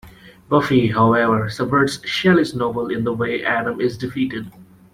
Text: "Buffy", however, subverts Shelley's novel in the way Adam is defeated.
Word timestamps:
"Buffy", 0.49 0.87
however, 0.87 1.47
subverts 1.47 2.03
Shelley's 2.07 2.55
novel 2.55 2.87
in 2.87 3.03
the 3.03 3.13
way 3.13 3.43
Adam 3.45 3.79
is 3.79 3.99
defeated. 3.99 4.51